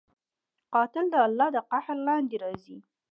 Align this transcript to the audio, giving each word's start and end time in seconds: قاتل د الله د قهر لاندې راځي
قاتل 0.73 1.05
د 1.11 1.15
الله 1.27 1.47
د 1.55 1.57
قهر 1.71 1.97
لاندې 2.07 2.35
راځي 2.43 2.77